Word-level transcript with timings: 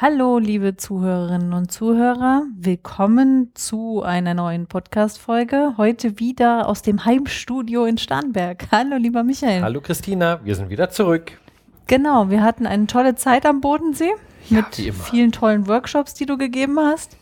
Hallo, 0.00 0.38
liebe 0.38 0.76
Zuhörerinnen 0.76 1.52
und 1.52 1.72
Zuhörer. 1.72 2.44
Willkommen 2.56 3.50
zu 3.54 4.04
einer 4.04 4.32
neuen 4.32 4.68
Podcast-Folge. 4.68 5.74
Heute 5.76 6.20
wieder 6.20 6.68
aus 6.68 6.82
dem 6.82 7.04
Heimstudio 7.04 7.84
in 7.84 7.98
Starnberg. 7.98 8.68
Hallo, 8.70 8.94
lieber 8.96 9.24
Michael. 9.24 9.60
Hallo, 9.60 9.80
Christina. 9.80 10.38
Wir 10.44 10.54
sind 10.54 10.70
wieder 10.70 10.90
zurück. 10.90 11.40
Genau, 11.88 12.30
wir 12.30 12.44
hatten 12.44 12.64
eine 12.64 12.86
tolle 12.86 13.16
Zeit 13.16 13.44
am 13.44 13.60
Bodensee 13.60 14.12
Ja, 14.48 14.58
mit 14.58 14.94
vielen 14.94 15.32
tollen 15.32 15.66
Workshops, 15.66 16.14
die 16.14 16.26
du 16.26 16.38
gegeben 16.38 16.78
hast. 16.78 17.16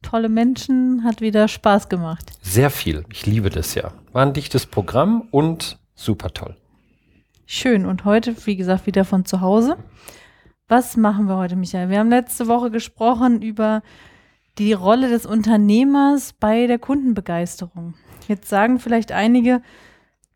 Tolle 0.00 0.30
Menschen, 0.30 1.04
hat 1.04 1.20
wieder 1.20 1.46
Spaß 1.46 1.90
gemacht. 1.90 2.32
Sehr 2.40 2.70
viel. 2.70 3.04
Ich 3.12 3.26
liebe 3.26 3.50
das 3.50 3.74
ja. 3.74 3.92
War 4.14 4.24
ein 4.24 4.32
dichtes 4.32 4.64
Programm 4.64 5.28
und 5.30 5.78
super 5.94 6.32
toll. 6.32 6.56
Schön. 7.44 7.84
Und 7.84 8.06
heute, 8.06 8.34
wie 8.46 8.56
gesagt, 8.56 8.86
wieder 8.86 9.04
von 9.04 9.26
zu 9.26 9.42
Hause. 9.42 9.76
Was 10.66 10.96
machen 10.96 11.26
wir 11.26 11.36
heute, 11.36 11.56
Michael? 11.56 11.90
Wir 11.90 11.98
haben 11.98 12.08
letzte 12.08 12.48
Woche 12.48 12.70
gesprochen 12.70 13.42
über 13.42 13.82
die 14.56 14.72
Rolle 14.72 15.10
des 15.10 15.26
Unternehmers 15.26 16.32
bei 16.32 16.66
der 16.66 16.78
Kundenbegeisterung. 16.78 17.92
Jetzt 18.28 18.48
sagen 18.48 18.78
vielleicht 18.78 19.12
einige, 19.12 19.60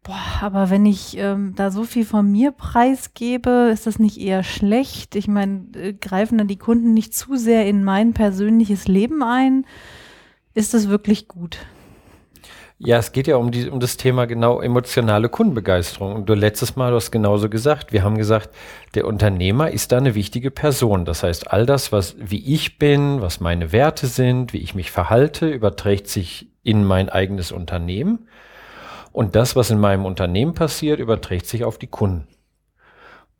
boah, 0.02 0.42
aber 0.42 0.68
wenn 0.68 0.84
ich 0.84 1.16
ähm, 1.16 1.54
da 1.56 1.70
so 1.70 1.84
viel 1.84 2.04
von 2.04 2.30
mir 2.30 2.50
preisgebe, 2.50 3.70
ist 3.72 3.86
das 3.86 3.98
nicht 3.98 4.18
eher 4.18 4.42
schlecht? 4.42 5.16
Ich 5.16 5.28
meine, 5.28 5.66
äh, 5.74 5.94
greifen 5.94 6.36
dann 6.36 6.48
die 6.48 6.58
Kunden 6.58 6.92
nicht 6.92 7.14
zu 7.14 7.36
sehr 7.36 7.66
in 7.66 7.82
mein 7.82 8.12
persönliches 8.12 8.86
Leben 8.86 9.22
ein? 9.22 9.64
Ist 10.52 10.74
das 10.74 10.90
wirklich 10.90 11.26
gut? 11.26 11.58
Ja, 12.80 12.98
es 12.98 13.10
geht 13.10 13.26
ja 13.26 13.36
um, 13.36 13.50
die, 13.50 13.68
um 13.68 13.80
das 13.80 13.96
Thema 13.96 14.26
genau 14.26 14.60
emotionale 14.60 15.28
Kundenbegeisterung. 15.28 16.14
Und 16.14 16.28
du 16.28 16.34
letztes 16.34 16.76
Mal, 16.76 16.90
du 16.90 16.96
hast 16.96 17.10
genauso 17.10 17.48
gesagt, 17.48 17.92
wir 17.92 18.04
haben 18.04 18.16
gesagt, 18.16 18.50
der 18.94 19.04
Unternehmer 19.04 19.72
ist 19.72 19.90
da 19.90 19.98
eine 19.98 20.14
wichtige 20.14 20.52
Person. 20.52 21.04
Das 21.04 21.24
heißt, 21.24 21.50
all 21.52 21.66
das, 21.66 21.90
was, 21.90 22.14
wie 22.20 22.54
ich 22.54 22.78
bin, 22.78 23.20
was 23.20 23.40
meine 23.40 23.72
Werte 23.72 24.06
sind, 24.06 24.52
wie 24.52 24.58
ich 24.58 24.76
mich 24.76 24.92
verhalte, 24.92 25.48
überträgt 25.48 26.06
sich 26.06 26.52
in 26.62 26.84
mein 26.84 27.08
eigenes 27.08 27.50
Unternehmen. 27.50 28.28
Und 29.10 29.34
das, 29.34 29.56
was 29.56 29.70
in 29.70 29.80
meinem 29.80 30.04
Unternehmen 30.04 30.54
passiert, 30.54 31.00
überträgt 31.00 31.46
sich 31.46 31.64
auf 31.64 31.78
die 31.78 31.88
Kunden. 31.88 32.28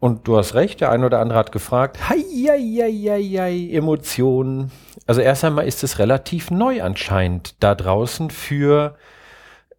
Und 0.01 0.27
du 0.27 0.37
hast 0.37 0.55
recht, 0.55 0.81
der 0.81 0.91
eine 0.91 1.07
oder 1.07 1.21
andere 1.21 1.39
hat 1.39 1.53
gefragt, 1.53 2.09
hei, 2.09 2.25
hei, 2.49 2.59
hei, 2.59 3.39
hei, 3.39 3.69
Emotionen. 3.71 4.73
Also 5.07 5.21
erst 5.21 5.45
einmal 5.45 5.67
ist 5.69 5.85
es 5.85 6.01
relativ 6.01 6.51
neu 6.51 6.83
anscheinend 6.83 7.63
da 7.63 7.77
draußen 7.77 8.31
für 8.31 8.97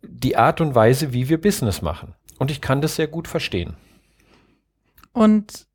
die 0.01 0.37
Art 0.37 0.61
und 0.61 0.75
Weise, 0.75 1.13
wie 1.13 1.29
wir 1.29 1.39
Business 1.39 1.81
machen. 1.81 2.15
Und 2.37 2.51
ich 2.51 2.61
kann 2.61 2.81
das 2.81 2.95
sehr 2.95 3.07
gut 3.07 3.27
verstehen. 3.27 3.75
Und 5.13 5.67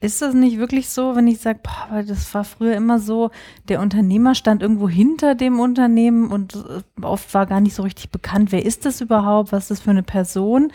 ist 0.00 0.22
das 0.22 0.32
nicht 0.34 0.58
wirklich 0.58 0.88
so, 0.88 1.14
wenn 1.14 1.26
ich 1.26 1.40
sage, 1.40 1.60
das 2.06 2.32
war 2.32 2.44
früher 2.44 2.74
immer 2.74 2.98
so, 2.98 3.30
der 3.68 3.80
Unternehmer 3.80 4.34
stand 4.34 4.62
irgendwo 4.62 4.88
hinter 4.88 5.34
dem 5.34 5.60
Unternehmen 5.60 6.30
und 6.30 6.54
äh, 6.54 7.02
oft 7.02 7.34
war 7.34 7.44
gar 7.44 7.60
nicht 7.60 7.74
so 7.74 7.82
richtig 7.82 8.10
bekannt, 8.10 8.50
wer 8.50 8.64
ist 8.64 8.86
das 8.86 9.02
überhaupt, 9.02 9.52
was 9.52 9.64
ist 9.64 9.70
das 9.70 9.80
für 9.80 9.90
eine 9.90 10.02
Person? 10.02 10.72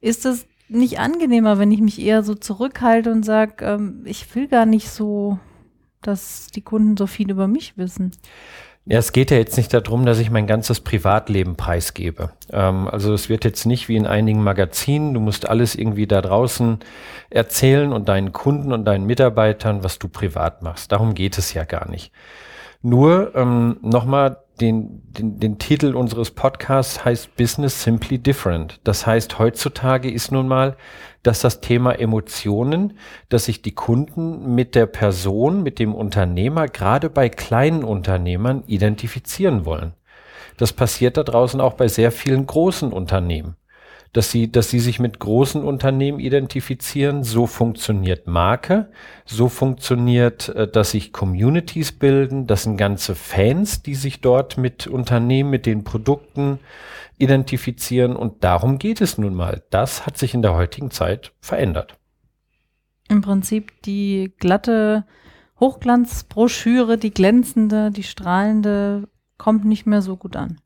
Ist 0.00 0.24
das 0.24 0.46
nicht 0.68 0.98
angenehmer, 0.98 1.58
wenn 1.58 1.70
ich 1.70 1.80
mich 1.80 2.00
eher 2.00 2.24
so 2.24 2.34
zurückhalte 2.34 3.12
und 3.12 3.24
sage, 3.24 3.64
ähm, 3.64 4.02
ich 4.06 4.34
will 4.34 4.48
gar 4.48 4.66
nicht 4.66 4.90
so, 4.90 5.38
dass 6.02 6.48
die 6.48 6.62
Kunden 6.62 6.96
so 6.96 7.06
viel 7.06 7.30
über 7.30 7.46
mich 7.46 7.78
wissen? 7.78 8.10
Ja, 8.86 8.98
es 8.98 9.12
geht 9.12 9.30
ja 9.30 9.38
jetzt 9.38 9.56
nicht 9.56 9.72
darum, 9.72 10.04
dass 10.04 10.18
ich 10.18 10.30
mein 10.30 10.46
ganzes 10.46 10.80
Privatleben 10.80 11.56
preisgebe. 11.56 12.30
Ähm, 12.52 12.86
also 12.86 13.14
es 13.14 13.30
wird 13.30 13.44
jetzt 13.44 13.64
nicht 13.64 13.88
wie 13.88 13.96
in 13.96 14.06
einigen 14.06 14.42
Magazinen, 14.42 15.14
du 15.14 15.20
musst 15.20 15.48
alles 15.48 15.74
irgendwie 15.74 16.06
da 16.06 16.20
draußen 16.20 16.80
erzählen 17.30 17.94
und 17.94 18.10
deinen 18.10 18.32
Kunden 18.32 18.72
und 18.72 18.84
deinen 18.84 19.06
Mitarbeitern, 19.06 19.82
was 19.82 19.98
du 19.98 20.08
privat 20.08 20.62
machst. 20.62 20.92
Darum 20.92 21.14
geht 21.14 21.38
es 21.38 21.54
ja 21.54 21.64
gar 21.64 21.88
nicht. 21.88 22.12
Nur 22.82 23.34
ähm, 23.34 23.78
nochmal, 23.80 24.43
den, 24.60 25.02
den, 25.12 25.40
den 25.40 25.58
Titel 25.58 25.94
unseres 25.94 26.30
Podcasts 26.30 27.04
heißt 27.04 27.36
Business 27.36 27.82
Simply 27.82 28.18
Different. 28.18 28.80
Das 28.84 29.06
heißt, 29.06 29.38
heutzutage 29.38 30.10
ist 30.10 30.30
nun 30.30 30.46
mal, 30.46 30.76
dass 31.22 31.40
das 31.40 31.60
Thema 31.60 31.98
Emotionen, 31.98 32.98
dass 33.28 33.46
sich 33.46 33.62
die 33.62 33.74
Kunden 33.74 34.54
mit 34.54 34.74
der 34.74 34.86
Person, 34.86 35.62
mit 35.62 35.78
dem 35.78 35.94
Unternehmer, 35.94 36.68
gerade 36.68 37.10
bei 37.10 37.28
kleinen 37.28 37.82
Unternehmern 37.82 38.62
identifizieren 38.66 39.64
wollen. 39.64 39.94
Das 40.56 40.72
passiert 40.72 41.16
da 41.16 41.24
draußen 41.24 41.60
auch 41.60 41.74
bei 41.74 41.88
sehr 41.88 42.12
vielen 42.12 42.46
großen 42.46 42.92
Unternehmen 42.92 43.56
dass 44.14 44.30
sie, 44.30 44.50
dass 44.50 44.70
sie 44.70 44.78
sich 44.78 45.00
mit 45.00 45.18
großen 45.18 45.62
Unternehmen 45.62 46.20
identifizieren. 46.20 47.24
So 47.24 47.46
funktioniert 47.46 48.26
Marke, 48.26 48.88
so 49.26 49.48
funktioniert, 49.48 50.48
äh, 50.50 50.68
dass 50.68 50.92
sich 50.92 51.12
Communities 51.12 51.92
bilden, 51.92 52.46
das 52.46 52.62
sind 52.62 52.76
ganze 52.78 53.16
Fans, 53.16 53.82
die 53.82 53.96
sich 53.96 54.20
dort 54.22 54.56
mit 54.56 54.86
Unternehmen, 54.86 55.50
mit 55.50 55.66
den 55.66 55.84
Produkten 55.84 56.60
identifizieren 57.18 58.16
und 58.16 58.44
darum 58.44 58.78
geht 58.78 59.00
es 59.00 59.18
nun 59.18 59.34
mal. 59.34 59.62
Das 59.70 60.06
hat 60.06 60.16
sich 60.16 60.32
in 60.32 60.42
der 60.42 60.54
heutigen 60.54 60.90
Zeit 60.90 61.32
verändert. 61.40 61.98
Im 63.08 63.20
Prinzip 63.20 63.82
die 63.82 64.32
glatte 64.38 65.04
Hochglanzbroschüre, 65.58 66.98
die 66.98 67.12
glänzende, 67.12 67.90
die 67.90 68.02
strahlende, 68.04 69.08
kommt 69.38 69.64
nicht 69.64 69.86
mehr 69.86 70.02
so 70.02 70.16
gut 70.16 70.36
an. 70.36 70.60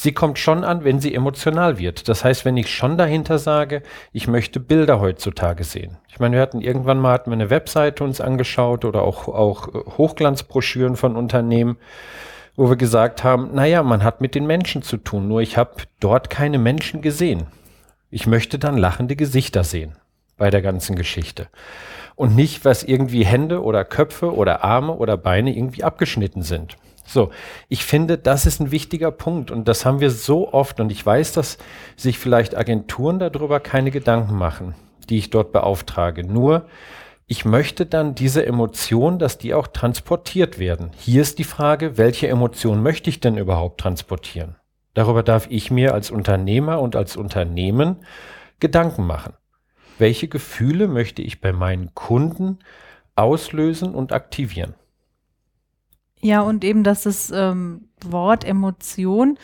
Sie 0.00 0.12
kommt 0.12 0.38
schon 0.38 0.62
an, 0.62 0.84
wenn 0.84 1.00
sie 1.00 1.12
emotional 1.12 1.76
wird. 1.80 2.08
Das 2.08 2.22
heißt, 2.22 2.44
wenn 2.44 2.56
ich 2.56 2.72
schon 2.72 2.96
dahinter 2.96 3.40
sage, 3.40 3.82
ich 4.12 4.28
möchte 4.28 4.60
Bilder 4.60 5.00
heutzutage 5.00 5.64
sehen. 5.64 5.96
Ich 6.08 6.20
meine, 6.20 6.36
wir 6.36 6.40
hatten 6.40 6.60
irgendwann 6.60 7.00
mal 7.00 7.14
hatten 7.14 7.30
wir 7.30 7.34
eine 7.34 7.50
Webseite 7.50 8.04
uns 8.04 8.20
angeschaut 8.20 8.84
oder 8.84 9.02
auch, 9.02 9.26
auch 9.26 9.66
äh, 9.66 9.78
Hochglanzbroschüren 9.98 10.94
von 10.94 11.16
Unternehmen, 11.16 11.78
wo 12.54 12.68
wir 12.68 12.76
gesagt 12.76 13.24
haben, 13.24 13.52
naja, 13.56 13.82
man 13.82 14.04
hat 14.04 14.20
mit 14.20 14.36
den 14.36 14.46
Menschen 14.46 14.82
zu 14.82 14.98
tun, 14.98 15.26
nur 15.26 15.40
ich 15.40 15.56
habe 15.56 15.72
dort 15.98 16.30
keine 16.30 16.58
Menschen 16.58 17.02
gesehen. 17.02 17.48
Ich 18.08 18.28
möchte 18.28 18.60
dann 18.60 18.78
lachende 18.78 19.16
Gesichter 19.16 19.64
sehen 19.64 19.96
bei 20.36 20.50
der 20.50 20.62
ganzen 20.62 20.94
Geschichte. 20.94 21.48
Und 22.14 22.36
nicht, 22.36 22.64
was 22.64 22.84
irgendwie 22.84 23.24
Hände 23.24 23.64
oder 23.64 23.84
Köpfe 23.84 24.32
oder 24.32 24.62
Arme 24.62 24.92
oder 24.92 25.16
Beine 25.16 25.56
irgendwie 25.56 25.82
abgeschnitten 25.82 26.42
sind. 26.42 26.76
So, 27.08 27.30
ich 27.70 27.86
finde, 27.86 28.18
das 28.18 28.44
ist 28.44 28.60
ein 28.60 28.70
wichtiger 28.70 29.10
Punkt 29.10 29.50
und 29.50 29.66
das 29.66 29.86
haben 29.86 30.00
wir 30.00 30.10
so 30.10 30.52
oft 30.52 30.78
und 30.78 30.92
ich 30.92 31.04
weiß, 31.04 31.32
dass 31.32 31.56
sich 31.96 32.18
vielleicht 32.18 32.54
Agenturen 32.54 33.18
darüber 33.18 33.60
keine 33.60 33.90
Gedanken 33.90 34.36
machen, 34.36 34.74
die 35.08 35.16
ich 35.16 35.30
dort 35.30 35.50
beauftrage. 35.50 36.22
Nur, 36.22 36.66
ich 37.26 37.46
möchte 37.46 37.86
dann 37.86 38.14
diese 38.14 38.44
Emotionen, 38.44 39.18
dass 39.18 39.38
die 39.38 39.54
auch 39.54 39.68
transportiert 39.68 40.58
werden. 40.58 40.90
Hier 40.98 41.22
ist 41.22 41.38
die 41.38 41.44
Frage, 41.44 41.96
welche 41.96 42.28
Emotionen 42.28 42.82
möchte 42.82 43.08
ich 43.08 43.20
denn 43.20 43.38
überhaupt 43.38 43.80
transportieren? 43.80 44.56
Darüber 44.92 45.22
darf 45.22 45.46
ich 45.48 45.70
mir 45.70 45.94
als 45.94 46.10
Unternehmer 46.10 46.78
und 46.78 46.94
als 46.94 47.16
Unternehmen 47.16 48.04
Gedanken 48.60 49.06
machen. 49.06 49.32
Welche 49.98 50.28
Gefühle 50.28 50.88
möchte 50.88 51.22
ich 51.22 51.40
bei 51.40 51.54
meinen 51.54 51.94
Kunden 51.94 52.58
auslösen 53.14 53.94
und 53.94 54.12
aktivieren? 54.12 54.74
Ja, 56.20 56.40
und 56.42 56.64
eben, 56.64 56.82
dass 56.84 57.02
das 57.02 57.30
ähm, 57.34 57.88
Wort 58.04 58.44
Emotion 58.44 59.38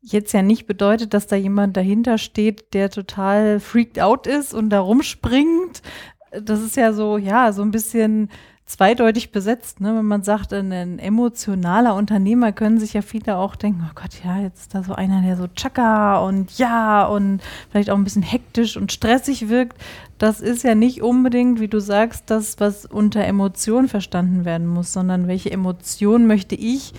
jetzt 0.00 0.32
ja 0.32 0.42
nicht 0.42 0.66
bedeutet, 0.66 1.14
dass 1.14 1.26
da 1.26 1.36
jemand 1.36 1.76
dahinter 1.76 2.16
steht, 2.18 2.74
der 2.74 2.90
total 2.90 3.60
freaked 3.60 4.00
out 4.00 4.26
ist 4.26 4.54
und 4.54 4.70
da 4.70 4.80
rumspringt. 4.80 5.82
Das 6.30 6.62
ist 6.62 6.76
ja 6.76 6.92
so, 6.92 7.18
ja, 7.18 7.52
so 7.52 7.62
ein 7.62 7.70
bisschen 7.70 8.30
zweideutig 8.66 9.30
besetzt, 9.30 9.80
ne? 9.80 9.94
Wenn 9.96 10.04
man 10.04 10.24
sagt, 10.24 10.52
ein, 10.52 10.72
ein 10.72 10.98
emotionaler 10.98 11.94
Unternehmer 11.94 12.50
können 12.50 12.80
sich 12.80 12.94
ja 12.94 13.02
viele 13.02 13.36
auch 13.36 13.54
denken, 13.54 13.88
oh 13.88 13.92
Gott, 13.94 14.24
ja, 14.24 14.40
jetzt 14.40 14.62
ist 14.62 14.74
da 14.74 14.82
so 14.82 14.92
einer, 14.92 15.22
der 15.22 15.36
so 15.36 15.46
tschakka 15.46 16.18
und 16.18 16.58
ja 16.58 17.06
und 17.06 17.40
vielleicht 17.70 17.90
auch 17.90 17.96
ein 17.96 18.04
bisschen 18.04 18.22
hektisch 18.22 18.76
und 18.76 18.90
stressig 18.90 19.48
wirkt. 19.48 19.80
Das 20.18 20.40
ist 20.40 20.64
ja 20.64 20.74
nicht 20.74 21.00
unbedingt, 21.00 21.60
wie 21.60 21.68
du 21.68 21.78
sagst, 21.78 22.24
das, 22.28 22.58
was 22.58 22.86
unter 22.86 23.24
Emotion 23.24 23.86
verstanden 23.86 24.44
werden 24.44 24.66
muss, 24.66 24.92
sondern 24.92 25.28
welche 25.28 25.52
Emotion 25.52 26.26
möchte 26.26 26.56
ich 26.56 26.92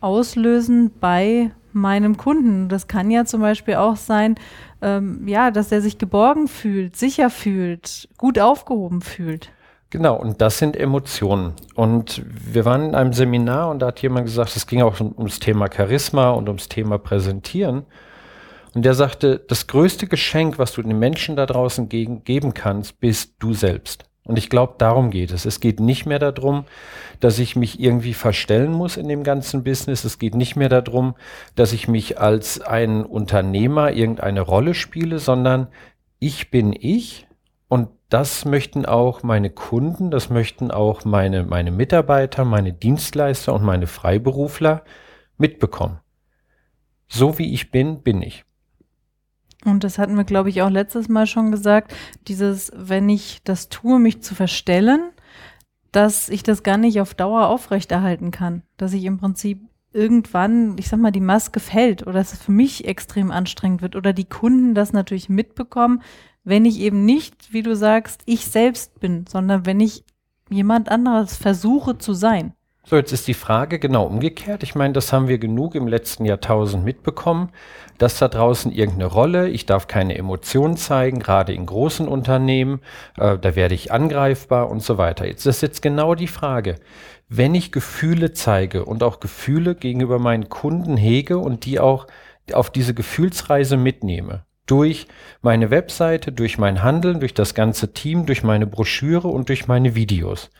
auslösen 0.00 0.92
bei 1.00 1.50
meinem 1.72 2.16
Kunden. 2.16 2.68
Das 2.68 2.86
kann 2.86 3.10
ja 3.10 3.24
zum 3.24 3.40
Beispiel 3.40 3.74
auch 3.74 3.96
sein, 3.96 4.36
ähm, 4.80 5.26
ja, 5.26 5.50
dass 5.50 5.72
er 5.72 5.82
sich 5.82 5.98
geborgen 5.98 6.46
fühlt, 6.46 6.96
sicher 6.96 7.30
fühlt, 7.30 8.08
gut 8.16 8.38
aufgehoben 8.38 9.02
fühlt. 9.02 9.50
Genau, 9.90 10.14
und 10.14 10.40
das 10.40 10.58
sind 10.58 10.76
Emotionen. 10.76 11.54
Und 11.74 12.22
wir 12.24 12.64
waren 12.64 12.90
in 12.90 12.94
einem 12.94 13.12
Seminar 13.12 13.70
und 13.70 13.80
da 13.80 13.88
hat 13.88 14.00
jemand 14.00 14.26
gesagt, 14.26 14.54
es 14.54 14.68
ging 14.68 14.82
auch 14.82 15.00
um, 15.00 15.12
ums 15.18 15.40
Thema 15.40 15.68
Charisma 15.70 16.30
und 16.30 16.48
ums 16.48 16.68
Thema 16.68 16.98
Präsentieren. 16.98 17.84
Und 18.72 18.84
der 18.84 18.94
sagte, 18.94 19.40
das 19.48 19.66
größte 19.66 20.06
Geschenk, 20.06 20.58
was 20.60 20.72
du 20.72 20.82
den 20.82 20.96
Menschen 20.96 21.34
da 21.34 21.44
draußen 21.44 21.88
gegen, 21.88 22.22
geben 22.22 22.54
kannst, 22.54 23.00
bist 23.00 23.34
du 23.40 23.52
selbst. 23.52 24.04
Und 24.22 24.38
ich 24.38 24.48
glaube, 24.48 24.74
darum 24.78 25.10
geht 25.10 25.32
es. 25.32 25.44
Es 25.44 25.58
geht 25.58 25.80
nicht 25.80 26.06
mehr 26.06 26.20
darum, 26.20 26.66
dass 27.18 27.40
ich 27.40 27.56
mich 27.56 27.80
irgendwie 27.80 28.14
verstellen 28.14 28.70
muss 28.70 28.96
in 28.96 29.08
dem 29.08 29.24
ganzen 29.24 29.64
Business. 29.64 30.04
Es 30.04 30.20
geht 30.20 30.36
nicht 30.36 30.54
mehr 30.54 30.68
darum, 30.68 31.16
dass 31.56 31.72
ich 31.72 31.88
mich 31.88 32.20
als 32.20 32.60
ein 32.60 33.04
Unternehmer 33.04 33.90
irgendeine 33.90 34.42
Rolle 34.42 34.74
spiele, 34.74 35.18
sondern 35.18 35.66
ich 36.20 36.52
bin 36.52 36.76
ich 36.78 37.26
und 37.66 37.88
das 38.10 38.44
möchten 38.44 38.84
auch 38.84 39.22
meine 39.22 39.50
Kunden, 39.50 40.10
das 40.10 40.30
möchten 40.30 40.70
auch 40.70 41.04
meine, 41.04 41.44
meine 41.44 41.70
Mitarbeiter, 41.70 42.44
meine 42.44 42.72
Dienstleister 42.72 43.54
und 43.54 43.62
meine 43.62 43.86
Freiberufler 43.86 44.84
mitbekommen. 45.38 46.00
So 47.08 47.38
wie 47.38 47.54
ich 47.54 47.70
bin, 47.70 48.02
bin 48.02 48.20
ich. 48.20 48.44
Und 49.64 49.84
das 49.84 49.98
hatten 49.98 50.16
wir, 50.16 50.24
glaube 50.24 50.48
ich, 50.48 50.62
auch 50.62 50.70
letztes 50.70 51.08
Mal 51.08 51.26
schon 51.26 51.50
gesagt, 51.52 51.94
dieses, 52.28 52.72
wenn 52.74 53.08
ich 53.08 53.42
das 53.44 53.68
tue, 53.68 53.98
mich 53.98 54.22
zu 54.22 54.34
verstellen, 54.34 55.10
dass 55.92 56.28
ich 56.28 56.42
das 56.42 56.62
gar 56.62 56.78
nicht 56.78 57.00
auf 57.00 57.14
Dauer 57.14 57.48
aufrechterhalten 57.48 58.30
kann. 58.30 58.62
Dass 58.76 58.92
ich 58.92 59.04
im 59.04 59.18
Prinzip 59.18 59.60
irgendwann, 59.92 60.76
ich 60.78 60.88
sag 60.88 60.98
mal, 61.00 61.10
die 61.10 61.20
Maske 61.20 61.60
fällt 61.60 62.02
oder 62.02 62.14
dass 62.14 62.32
es 62.32 62.42
für 62.42 62.52
mich 62.52 62.86
extrem 62.86 63.30
anstrengend 63.30 63.82
wird 63.82 63.96
oder 63.96 64.12
die 64.12 64.24
Kunden 64.24 64.74
das 64.74 64.92
natürlich 64.92 65.28
mitbekommen, 65.28 66.02
wenn 66.44 66.64
ich 66.64 66.80
eben 66.80 67.04
nicht, 67.04 67.52
wie 67.52 67.62
du 67.62 67.76
sagst, 67.76 68.22
ich 68.26 68.46
selbst 68.46 69.00
bin, 69.00 69.26
sondern 69.28 69.66
wenn 69.66 69.80
ich 69.80 70.04
jemand 70.48 70.90
anderes 70.90 71.36
versuche 71.36 71.98
zu 71.98 72.12
sein. 72.12 72.54
So, 72.84 72.96
jetzt 72.96 73.12
ist 73.12 73.28
die 73.28 73.34
Frage 73.34 73.78
genau 73.78 74.06
umgekehrt. 74.06 74.62
Ich 74.62 74.74
meine, 74.74 74.94
das 74.94 75.12
haben 75.12 75.28
wir 75.28 75.38
genug 75.38 75.74
im 75.74 75.86
letzten 75.86 76.24
Jahrtausend 76.24 76.84
mitbekommen, 76.84 77.50
dass 77.98 78.18
da 78.18 78.26
draußen 78.26 78.72
irgendeine 78.72 79.06
Rolle, 79.06 79.48
ich 79.48 79.66
darf 79.66 79.86
keine 79.86 80.16
Emotionen 80.16 80.76
zeigen, 80.76 81.20
gerade 81.20 81.52
in 81.52 81.66
großen 81.66 82.08
Unternehmen, 82.08 82.80
äh, 83.18 83.38
da 83.38 83.54
werde 83.54 83.74
ich 83.74 83.92
angreifbar 83.92 84.70
und 84.70 84.82
so 84.82 84.98
weiter. 84.98 85.26
Jetzt 85.26 85.46
ist 85.46 85.60
jetzt 85.60 85.82
genau 85.82 86.14
die 86.14 86.26
Frage, 86.26 86.76
wenn 87.28 87.54
ich 87.54 87.70
Gefühle 87.70 88.32
zeige 88.32 88.84
und 88.84 89.02
auch 89.02 89.20
Gefühle 89.20 89.74
gegenüber 89.74 90.18
meinen 90.18 90.48
Kunden 90.48 90.96
hege 90.96 91.38
und 91.38 91.66
die 91.66 91.78
auch 91.78 92.06
auf 92.52 92.70
diese 92.70 92.94
Gefühlsreise 92.94 93.76
mitnehme, 93.76 94.44
durch 94.70 95.06
meine 95.42 95.70
Webseite, 95.70 96.30
durch 96.30 96.56
mein 96.56 96.82
Handeln, 96.82 97.20
durch 97.20 97.34
das 97.34 97.54
ganze 97.54 97.92
Team, 97.92 98.26
durch 98.26 98.44
meine 98.44 98.66
Broschüre 98.66 99.28
und 99.28 99.48
durch 99.48 99.66
meine 99.66 99.94
Videos, 99.94 100.50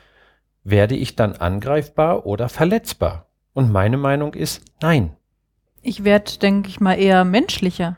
werde 0.65 0.97
ich 0.97 1.17
dann 1.17 1.35
angreifbar 1.35 2.27
oder 2.27 2.49
verletzbar? 2.49 3.27
Und 3.53 3.71
meine 3.71 3.97
Meinung 3.97 4.35
ist 4.35 4.63
nein. 4.83 5.17
Ich 5.83 6.05
werde, 6.05 6.39
denke 6.39 6.69
ich 6.69 6.81
mal, 6.81 6.95
eher 6.95 7.25
menschlicher. 7.25 7.97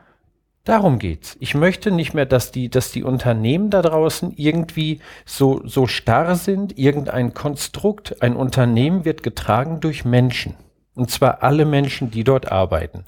Darum 0.63 0.97
geht's. 0.97 1.35
Ich 1.41 1.55
möchte 1.55 1.91
nicht 1.91 2.13
mehr, 2.13 2.25
dass 2.25 2.51
die, 2.51 2.69
dass 2.69 2.91
die 2.91 3.03
Unternehmen 3.03 3.69
da 3.69 3.81
draußen 3.81 4.33
irgendwie 4.37 5.01
so, 5.25 5.61
so 5.65 5.87
starr 5.87 6.35
sind. 6.35 6.77
Irgendein 6.77 7.33
Konstrukt, 7.33 8.21
ein 8.21 8.37
Unternehmen 8.37 9.03
wird 9.03 9.23
getragen 9.23 9.81
durch 9.81 10.05
Menschen. 10.05 10.55
Und 10.95 11.11
zwar 11.11 11.43
alle 11.43 11.65
Menschen, 11.65 12.11
die 12.11 12.23
dort 12.23 12.51
arbeiten. 12.51 13.03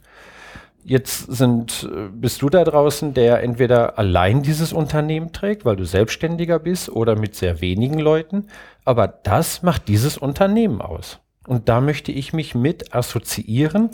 Jetzt 0.87 1.31
sind, 1.31 1.89
äh, 1.91 2.09
bist 2.11 2.43
du 2.43 2.49
da 2.49 2.63
draußen, 2.63 3.15
der 3.15 3.41
entweder 3.41 3.97
allein 3.97 4.43
dieses 4.43 4.71
Unternehmen 4.71 5.31
trägt, 5.33 5.65
weil 5.65 5.75
du 5.75 5.83
selbstständiger 5.83 6.59
bist 6.59 6.89
oder 6.89 7.17
mit 7.17 7.33
sehr 7.33 7.59
wenigen 7.59 7.97
Leuten. 7.97 8.45
Aber 8.83 9.07
das 9.07 9.63
macht 9.63 9.87
dieses 9.87 10.15
Unternehmen 10.15 10.81
aus. 10.81 11.19
Und 11.47 11.69
da 11.69 11.81
möchte 11.81 12.11
ich 12.11 12.33
mich 12.33 12.53
mit 12.53 12.93
assoziieren. 12.93 13.89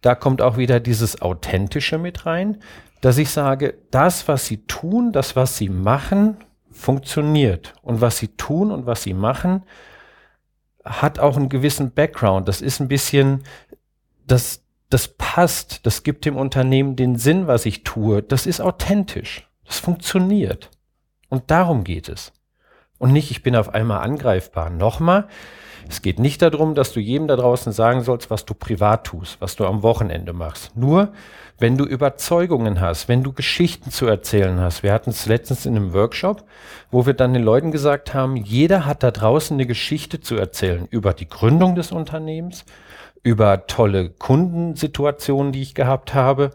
Da 0.00 0.16
kommt 0.16 0.42
auch 0.42 0.56
wieder 0.56 0.80
dieses 0.80 1.22
Authentische 1.22 1.96
mit 1.96 2.26
rein, 2.26 2.58
dass 3.00 3.18
ich 3.18 3.30
sage, 3.30 3.74
das, 3.92 4.26
was 4.26 4.46
sie 4.46 4.66
tun, 4.66 5.12
das, 5.12 5.36
was 5.36 5.56
sie 5.56 5.68
machen, 5.68 6.38
funktioniert. 6.72 7.74
Und 7.82 8.00
was 8.00 8.18
sie 8.18 8.28
tun 8.36 8.72
und 8.72 8.84
was 8.84 9.04
sie 9.04 9.14
machen, 9.14 9.62
hat 10.84 11.20
auch 11.20 11.36
einen 11.36 11.48
gewissen 11.48 11.92
Background. 11.92 12.48
Das 12.48 12.60
ist 12.60 12.80
ein 12.80 12.88
bisschen, 12.88 13.44
das, 14.26 14.61
das 14.92 15.08
passt, 15.08 15.86
das 15.86 16.02
gibt 16.02 16.24
dem 16.24 16.36
Unternehmen 16.36 16.96
den 16.96 17.16
Sinn, 17.16 17.46
was 17.46 17.66
ich 17.66 17.84
tue. 17.84 18.22
Das 18.22 18.46
ist 18.46 18.60
authentisch. 18.60 19.48
Das 19.64 19.78
funktioniert. 19.78 20.70
Und 21.28 21.50
darum 21.50 21.84
geht 21.84 22.08
es 22.08 22.32
und 23.02 23.12
nicht, 23.12 23.32
ich 23.32 23.42
bin 23.42 23.56
auf 23.56 23.74
einmal 23.74 24.02
angreifbar. 24.02 24.70
Nochmal, 24.70 25.26
es 25.88 26.02
geht 26.02 26.20
nicht 26.20 26.40
darum, 26.40 26.76
dass 26.76 26.92
du 26.92 27.00
jedem 27.00 27.26
da 27.26 27.34
draußen 27.34 27.72
sagen 27.72 28.04
sollst, 28.04 28.30
was 28.30 28.44
du 28.44 28.54
privat 28.54 29.02
tust, 29.02 29.40
was 29.40 29.56
du 29.56 29.66
am 29.66 29.82
Wochenende 29.82 30.32
machst. 30.32 30.76
Nur, 30.76 31.12
wenn 31.58 31.76
du 31.76 31.84
Überzeugungen 31.84 32.80
hast, 32.80 33.08
wenn 33.08 33.24
du 33.24 33.32
Geschichten 33.32 33.90
zu 33.90 34.06
erzählen 34.06 34.60
hast. 34.60 34.84
Wir 34.84 34.92
hatten 34.92 35.10
es 35.10 35.26
letztens 35.26 35.66
in 35.66 35.74
einem 35.74 35.92
Workshop, 35.92 36.44
wo 36.92 37.04
wir 37.04 37.14
dann 37.14 37.34
den 37.34 37.42
Leuten 37.42 37.72
gesagt 37.72 38.14
haben, 38.14 38.36
jeder 38.36 38.86
hat 38.86 39.02
da 39.02 39.10
draußen 39.10 39.56
eine 39.56 39.66
Geschichte 39.66 40.20
zu 40.20 40.36
erzählen 40.36 40.86
über 40.88 41.12
die 41.12 41.28
Gründung 41.28 41.74
des 41.74 41.90
Unternehmens, 41.90 42.64
über 43.22 43.66
tolle 43.66 44.10
Kundensituationen, 44.10 45.52
die 45.52 45.62
ich 45.62 45.74
gehabt 45.74 46.14
habe. 46.14 46.50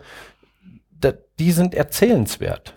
Die 1.40 1.52
sind 1.52 1.76
erzählenswert. 1.76 2.74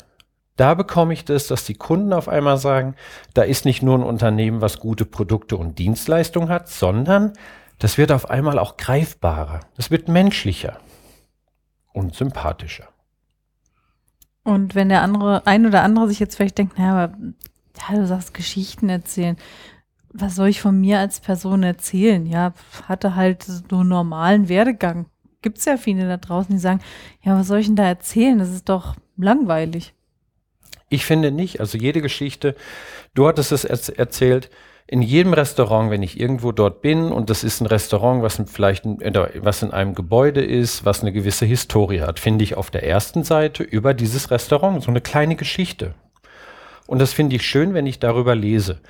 Da 0.57 0.75
bekomme 0.75 1.15
ich 1.15 1.25
das, 1.25 1.47
dass 1.47 1.65
die 1.65 1.75
Kunden 1.75 2.13
auf 2.13 2.29
einmal 2.29 2.59
sagen, 2.59 2.95
da 3.33 3.43
ist 3.43 3.65
nicht 3.65 3.83
nur 3.83 3.97
ein 3.97 4.03
Unternehmen, 4.03 4.61
was 4.61 4.79
gute 4.79 5.07
Produkte 5.07 5.57
und 5.57 5.79
Dienstleistungen 5.79 6.51
hat, 6.51 6.69
sondern 6.69 7.33
das 7.79 7.97
wird 7.97 8.13
auf 8.13 8.29
einmal 8.29 8.59
auch 8.59 8.77
greifbarer. 8.77 9.61
Das 9.77 9.91
wird 9.91 10.09
menschlicher 10.09 10.79
und 11.95 12.15
sympathischer. 12.15 12.89
Und 14.45 14.75
wenn 14.75 14.91
der 14.91 15.01
andere, 15.01 15.47
ein 15.47 15.65
oder 15.65 15.83
andere 15.83 16.09
sich 16.09 16.21
jetzt 16.21 16.37
vielleicht 16.37 16.59
denkt, 16.59 16.79
naja, 16.79 17.05
aber 17.05 17.17
ja, 17.77 17.97
du 17.97 18.07
sagst 18.07 18.35
Geschichten 18.35 18.91
erzählen. 18.91 19.39
Was 20.13 20.35
soll 20.35 20.49
ich 20.49 20.61
von 20.61 20.81
mir 20.81 20.99
als 20.99 21.21
Person 21.21 21.63
erzählen? 21.63 22.27
Ja, 22.27 22.53
hatte 22.89 23.15
halt 23.15 23.45
so 23.45 23.79
einen 23.79 23.89
normalen 23.89 24.49
Werdegang. 24.49 25.07
Gibt 25.43 25.59
es 25.59 25.65
ja 25.65 25.77
viele 25.77 26.07
da 26.07 26.17
draußen, 26.17 26.55
die 26.55 26.61
sagen, 26.61 26.81
ja, 27.23 27.39
was 27.39 27.47
soll 27.47 27.61
ich 27.61 27.67
denn 27.67 27.77
da 27.77 27.87
erzählen? 27.87 28.39
Das 28.39 28.51
ist 28.51 28.69
doch 28.69 28.97
langweilig. 29.17 29.95
Ich 30.89 31.07
finde 31.07 31.31
nicht. 31.31 31.61
Also 31.61 31.79
jede 31.79 32.03
Geschichte, 32.03 32.57
du 33.15 33.27
hattest 33.29 33.53
es 33.53 33.65
erzählt, 33.65 34.51
in 34.93 35.03
jedem 35.03 35.33
Restaurant, 35.33 35.93
wenn 35.93 36.03
ich 36.03 36.19
irgendwo 36.19 36.51
dort 36.51 36.83
bin 36.83 37.13
und 37.13 37.31
das 37.31 37.45
ist 37.45 37.61
ein 37.61 37.67
Restaurant, 37.67 38.25
was 38.25 38.43
vielleicht 38.47 38.85
in, 38.85 39.15
was 39.37 39.63
in 39.63 39.71
einem 39.71 39.95
Gebäude 39.95 40.45
ist, 40.45 40.85
was 40.85 41.03
eine 41.03 41.13
gewisse 41.13 41.47
Historie 41.47 42.01
hat, 42.01 42.19
finde 42.19 42.43
ich 42.43 42.57
auf 42.57 42.73
der 42.73 42.83
ersten 42.83 43.23
Seite 43.23 43.63
über 43.63 43.95
dieses 43.95 44.33
Restaurant 44.33 44.83
so 44.83 44.91
eine 44.91 45.01
kleine 45.01 45.37
Geschichte. 45.37 45.95
Und 46.89 46.99
das 46.99 47.13
finde 47.13 47.37
ich 47.37 47.47
schön, 47.47 47.73
wenn 47.73 47.87
ich 47.87 48.01
darüber 48.01 48.35
lese. 48.35 48.81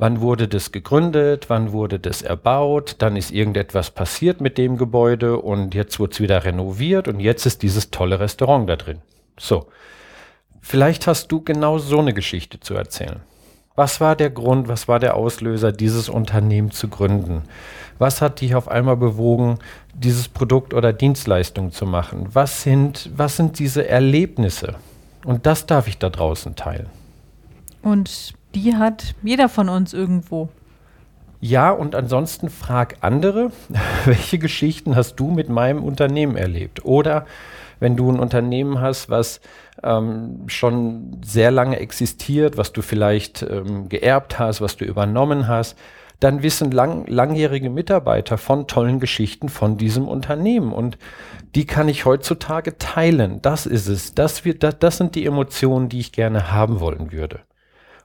Wann 0.00 0.22
wurde 0.22 0.48
das 0.48 0.72
gegründet? 0.72 1.50
Wann 1.50 1.72
wurde 1.72 1.98
das 1.98 2.22
erbaut? 2.22 2.96
Dann 3.00 3.16
ist 3.16 3.30
irgendetwas 3.30 3.90
passiert 3.90 4.40
mit 4.40 4.56
dem 4.56 4.78
Gebäude 4.78 5.36
und 5.36 5.74
jetzt 5.74 6.00
wurde 6.00 6.12
es 6.14 6.20
wieder 6.20 6.42
renoviert 6.42 7.06
und 7.06 7.20
jetzt 7.20 7.44
ist 7.44 7.62
dieses 7.62 7.90
tolle 7.90 8.18
Restaurant 8.18 8.66
da 8.66 8.76
drin. 8.76 9.02
So. 9.38 9.66
Vielleicht 10.62 11.06
hast 11.06 11.30
du 11.30 11.42
genau 11.42 11.76
so 11.76 11.98
eine 11.98 12.14
Geschichte 12.14 12.60
zu 12.60 12.72
erzählen. 12.72 13.20
Was 13.76 14.00
war 14.00 14.16
der 14.16 14.30
Grund, 14.30 14.68
was 14.68 14.88
war 14.88 15.00
der 15.00 15.16
Auslöser, 15.16 15.70
dieses 15.70 16.08
Unternehmen 16.08 16.70
zu 16.70 16.88
gründen? 16.88 17.42
Was 17.98 18.22
hat 18.22 18.40
dich 18.40 18.54
auf 18.54 18.68
einmal 18.68 18.96
bewogen, 18.96 19.58
dieses 19.92 20.28
Produkt 20.28 20.72
oder 20.72 20.94
Dienstleistung 20.94 21.72
zu 21.72 21.84
machen? 21.84 22.26
Was 22.32 22.62
sind, 22.62 23.10
was 23.14 23.36
sind 23.36 23.58
diese 23.58 23.86
Erlebnisse? 23.86 24.76
Und 25.26 25.44
das 25.44 25.66
darf 25.66 25.88
ich 25.88 25.98
da 25.98 26.08
draußen 26.08 26.56
teilen. 26.56 26.86
Und 27.82 28.32
die 28.54 28.76
hat 28.76 29.14
jeder 29.22 29.48
von 29.48 29.68
uns 29.68 29.92
irgendwo. 29.92 30.48
Ja, 31.40 31.70
und 31.70 31.94
ansonsten 31.94 32.50
frag 32.50 32.96
andere, 33.00 33.50
welche 34.04 34.38
Geschichten 34.38 34.94
hast 34.94 35.16
du 35.16 35.30
mit 35.30 35.48
meinem 35.48 35.82
Unternehmen 35.82 36.36
erlebt? 36.36 36.84
Oder 36.84 37.26
wenn 37.78 37.96
du 37.96 38.10
ein 38.12 38.20
Unternehmen 38.20 38.80
hast, 38.80 39.08
was 39.08 39.40
ähm, 39.82 40.44
schon 40.48 41.18
sehr 41.24 41.50
lange 41.50 41.78
existiert, 41.78 42.58
was 42.58 42.72
du 42.72 42.82
vielleicht 42.82 43.42
ähm, 43.42 43.88
geerbt 43.88 44.38
hast, 44.38 44.60
was 44.60 44.76
du 44.76 44.84
übernommen 44.84 45.48
hast, 45.48 45.78
dann 46.20 46.42
wissen 46.42 46.70
lang, 46.70 47.06
langjährige 47.06 47.70
Mitarbeiter 47.70 48.36
von 48.36 48.66
tollen 48.66 49.00
Geschichten 49.00 49.48
von 49.48 49.78
diesem 49.78 50.06
Unternehmen. 50.06 50.72
Und 50.72 50.98
die 51.54 51.64
kann 51.64 51.88
ich 51.88 52.04
heutzutage 52.04 52.76
teilen. 52.76 53.40
Das 53.40 53.64
ist 53.64 53.88
es. 53.88 54.14
Das, 54.14 54.44
wird, 54.44 54.62
das, 54.62 54.78
das 54.78 54.98
sind 54.98 55.14
die 55.14 55.24
Emotionen, 55.24 55.88
die 55.88 56.00
ich 56.00 56.12
gerne 56.12 56.52
haben 56.52 56.80
wollen 56.80 57.10
würde. 57.10 57.40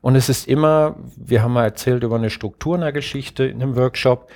Und 0.02 0.16
es 0.16 0.30
ist 0.30 0.48
immer, 0.48 0.96
wir 1.16 1.42
haben 1.42 1.54
mal 1.54 1.64
erzählt 1.64 2.04
über 2.04 2.16
eine 2.16 2.30
Struktur 2.30 2.76
einer 2.76 2.92
Geschichte 2.92 3.46
in 3.46 3.62
einem 3.62 3.76
Workshop. 3.76 4.30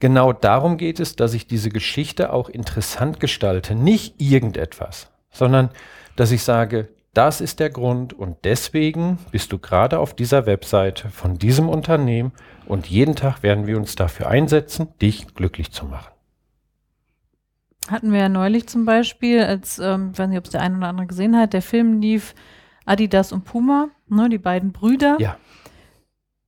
Genau 0.00 0.32
darum 0.32 0.78
geht 0.78 0.98
es, 0.98 1.14
dass 1.16 1.34
ich 1.34 1.46
diese 1.46 1.68
Geschichte 1.68 2.32
auch 2.32 2.48
interessant 2.48 3.20
gestalte. 3.20 3.74
Nicht 3.74 4.20
irgendetwas, 4.20 5.10
sondern 5.30 5.70
dass 6.16 6.32
ich 6.32 6.42
sage, 6.42 6.88
Das 7.14 7.42
ist 7.42 7.60
der 7.60 7.68
Grund 7.68 8.14
und 8.14 8.38
deswegen 8.44 9.18
bist 9.30 9.52
du 9.52 9.58
gerade 9.58 9.98
auf 9.98 10.14
dieser 10.14 10.46
Webseite 10.46 11.10
von 11.10 11.36
diesem 11.36 11.68
Unternehmen 11.68 12.32
und 12.64 12.86
jeden 12.86 13.16
Tag 13.16 13.42
werden 13.42 13.66
wir 13.66 13.76
uns 13.76 13.96
dafür 13.96 14.28
einsetzen, 14.28 14.88
dich 15.02 15.34
glücklich 15.34 15.72
zu 15.72 15.84
machen. 15.84 16.10
Hatten 17.88 18.12
wir 18.12 18.20
ja 18.20 18.28
neulich 18.30 18.66
zum 18.66 18.86
Beispiel, 18.86 19.42
als, 19.42 19.78
ähm, 19.78 20.10
ich 20.12 20.18
weiß 20.18 20.28
nicht, 20.28 20.38
ob 20.38 20.46
es 20.46 20.52
der 20.52 20.62
eine 20.62 20.78
oder 20.78 20.88
andere 20.88 21.06
gesehen 21.06 21.36
hat, 21.36 21.52
der 21.52 21.60
Film 21.60 22.00
lief 22.00 22.34
Adidas 22.84 23.32
und 23.32 23.44
Puma, 23.44 23.88
ne, 24.08 24.28
die 24.28 24.38
beiden 24.38 24.72
Brüder. 24.72 25.16
Ja. 25.18 25.36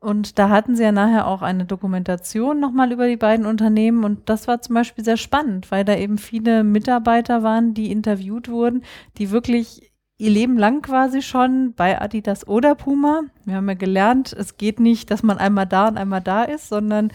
Und 0.00 0.38
da 0.38 0.50
hatten 0.50 0.76
sie 0.76 0.82
ja 0.82 0.92
nachher 0.92 1.26
auch 1.26 1.40
eine 1.40 1.64
Dokumentation 1.64 2.60
nochmal 2.60 2.92
über 2.92 3.06
die 3.08 3.16
beiden 3.16 3.46
Unternehmen. 3.46 4.04
Und 4.04 4.28
das 4.28 4.46
war 4.46 4.60
zum 4.60 4.74
Beispiel 4.74 5.02
sehr 5.02 5.16
spannend, 5.16 5.70
weil 5.70 5.82
da 5.84 5.96
eben 5.96 6.18
viele 6.18 6.62
Mitarbeiter 6.62 7.42
waren, 7.42 7.72
die 7.72 7.90
interviewt 7.90 8.50
wurden, 8.50 8.84
die 9.16 9.30
wirklich 9.30 9.94
ihr 10.18 10.30
Leben 10.30 10.58
lang 10.58 10.82
quasi 10.82 11.22
schon 11.22 11.72
bei 11.74 12.00
Adidas 12.00 12.46
oder 12.46 12.74
Puma. 12.74 13.22
Wir 13.46 13.56
haben 13.56 13.68
ja 13.68 13.74
gelernt, 13.74 14.32
es 14.32 14.58
geht 14.58 14.78
nicht, 14.78 15.10
dass 15.10 15.22
man 15.22 15.38
einmal 15.38 15.66
da 15.66 15.88
und 15.88 15.96
einmal 15.96 16.20
da 16.20 16.44
ist, 16.44 16.68
sondern 16.68 17.10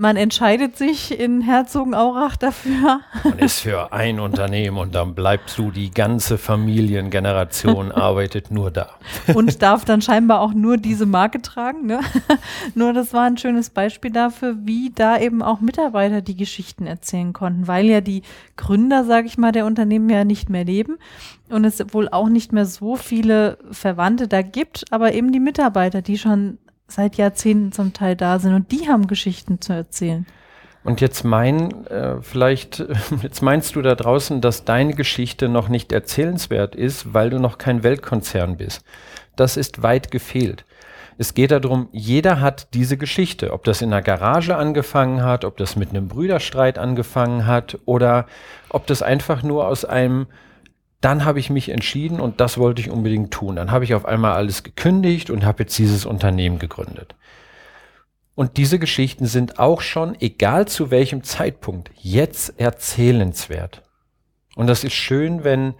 man 0.00 0.16
entscheidet 0.16 0.78
sich 0.78 1.20
in 1.20 1.42
Herzogenaurach 1.42 2.36
dafür. 2.36 3.00
Man 3.22 3.38
ist 3.38 3.60
für 3.60 3.92
ein 3.92 4.18
Unternehmen 4.18 4.78
und 4.78 4.94
dann 4.94 5.14
bleibst 5.14 5.58
du, 5.58 5.70
die 5.70 5.90
ganze 5.90 6.38
Familiengeneration 6.38 7.92
arbeitet 7.92 8.50
nur 8.50 8.70
da. 8.70 8.92
Und 9.34 9.60
darf 9.60 9.84
dann 9.84 10.00
scheinbar 10.00 10.40
auch 10.40 10.54
nur 10.54 10.78
diese 10.78 11.04
Marke 11.04 11.42
tragen. 11.42 11.84
Ne? 11.84 12.00
nur 12.74 12.94
das 12.94 13.12
war 13.12 13.24
ein 13.24 13.36
schönes 13.36 13.68
Beispiel 13.68 14.10
dafür, 14.10 14.56
wie 14.64 14.90
da 14.94 15.18
eben 15.18 15.42
auch 15.42 15.60
Mitarbeiter 15.60 16.22
die 16.22 16.36
Geschichten 16.36 16.86
erzählen 16.86 17.34
konnten, 17.34 17.68
weil 17.68 17.84
ja 17.84 18.00
die 18.00 18.22
Gründer, 18.56 19.04
sage 19.04 19.26
ich 19.26 19.36
mal, 19.36 19.52
der 19.52 19.66
Unternehmen 19.66 20.08
ja 20.08 20.24
nicht 20.24 20.48
mehr 20.48 20.64
leben 20.64 20.96
und 21.50 21.66
es 21.66 21.84
wohl 21.92 22.08
auch 22.08 22.30
nicht 22.30 22.54
mehr 22.54 22.64
so 22.64 22.96
viele 22.96 23.58
Verwandte 23.70 24.28
da 24.28 24.40
gibt, 24.40 24.84
aber 24.90 25.12
eben 25.12 25.30
die 25.30 25.40
Mitarbeiter, 25.40 26.00
die 26.00 26.16
schon 26.16 26.56
seit 26.90 27.16
Jahrzehnten 27.16 27.72
zum 27.72 27.92
Teil 27.92 28.16
da 28.16 28.38
sind 28.38 28.54
und 28.54 28.72
die 28.72 28.88
haben 28.88 29.06
Geschichten 29.06 29.60
zu 29.60 29.72
erzählen. 29.72 30.26
Und 30.82 31.00
jetzt 31.00 31.24
mein, 31.24 31.86
äh, 31.86 32.22
vielleicht, 32.22 32.84
jetzt 33.22 33.42
meinst 33.42 33.76
du 33.76 33.82
da 33.82 33.94
draußen, 33.94 34.40
dass 34.40 34.64
deine 34.64 34.94
Geschichte 34.94 35.48
noch 35.48 35.68
nicht 35.68 35.92
erzählenswert 35.92 36.74
ist, 36.74 37.12
weil 37.12 37.30
du 37.30 37.38
noch 37.38 37.58
kein 37.58 37.82
Weltkonzern 37.82 38.56
bist. 38.56 38.82
Das 39.36 39.56
ist 39.56 39.82
weit 39.82 40.10
gefehlt. 40.10 40.64
Es 41.18 41.34
geht 41.34 41.50
darum, 41.50 41.90
jeder 41.92 42.40
hat 42.40 42.72
diese 42.72 42.96
Geschichte, 42.96 43.52
ob 43.52 43.64
das 43.64 43.82
in 43.82 43.90
der 43.90 44.00
Garage 44.00 44.56
angefangen 44.56 45.22
hat, 45.22 45.44
ob 45.44 45.58
das 45.58 45.76
mit 45.76 45.90
einem 45.90 46.08
Brüderstreit 46.08 46.78
angefangen 46.78 47.46
hat 47.46 47.78
oder 47.84 48.24
ob 48.70 48.86
das 48.86 49.02
einfach 49.02 49.42
nur 49.42 49.66
aus 49.66 49.84
einem 49.84 50.28
dann 51.00 51.24
habe 51.24 51.38
ich 51.38 51.50
mich 51.50 51.70
entschieden 51.70 52.20
und 52.20 52.40
das 52.40 52.58
wollte 52.58 52.82
ich 52.82 52.90
unbedingt 52.90 53.32
tun. 53.32 53.56
Dann 53.56 53.70
habe 53.70 53.84
ich 53.84 53.94
auf 53.94 54.04
einmal 54.04 54.34
alles 54.34 54.62
gekündigt 54.62 55.30
und 55.30 55.44
habe 55.44 55.62
jetzt 55.62 55.78
dieses 55.78 56.04
Unternehmen 56.04 56.58
gegründet. 56.58 57.14
Und 58.34 58.56
diese 58.56 58.78
Geschichten 58.78 59.26
sind 59.26 59.58
auch 59.58 59.80
schon, 59.80 60.16
egal 60.20 60.66
zu 60.66 60.90
welchem 60.90 61.22
Zeitpunkt, 61.22 61.90
jetzt 61.96 62.58
erzählenswert. 62.60 63.82
Und 64.56 64.66
das 64.66 64.84
ist 64.84 64.94
schön, 64.94 65.44
wenn, 65.44 65.74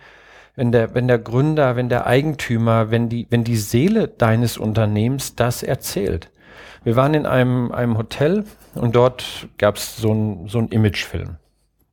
wenn, 0.56 0.72
der, 0.72 0.94
wenn 0.94 1.08
der 1.08 1.18
Gründer, 1.18 1.76
wenn 1.76 1.88
der 1.88 2.06
Eigentümer, 2.06 2.90
wenn 2.90 3.08
die, 3.08 3.26
wenn 3.30 3.44
die 3.44 3.56
Seele 3.56 4.08
deines 4.08 4.58
Unternehmens 4.58 5.36
das 5.36 5.62
erzählt. 5.62 6.30
Wir 6.82 6.96
waren 6.96 7.14
in 7.14 7.26
einem, 7.26 7.72
einem 7.72 7.98
Hotel 7.98 8.44
und 8.74 8.96
dort 8.96 9.48
gab 9.58 9.76
es 9.76 9.96
so 9.96 10.10
einen 10.12 10.48
so 10.48 10.58
ein 10.58 10.68
Imagefilm. 10.68 11.36